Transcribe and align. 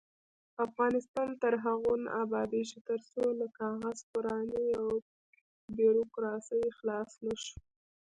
افغانستان 0.65 1.29
تر 1.41 1.53
هغو 1.65 1.93
نه 2.05 2.09
ابادیږي، 2.23 2.79
ترڅو 2.87 3.23
له 3.39 3.47
کاغذ 3.59 3.99
پرانۍ 4.11 4.65
او 4.81 4.89
بیروکراسۍ 5.75 6.63
خلاص 6.77 7.11
نشو. 7.25 7.55